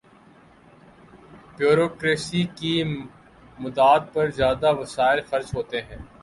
Bureaucracy 1.57 2.43
کی 2.55 2.73
مراعات 3.59 4.03
پر 4.13 4.25
زیادہ 4.39 4.69
وسائل 4.79 5.19
خرچ 5.29 5.53
ہوتے 5.55 5.81
ہیں۔ 5.81 5.97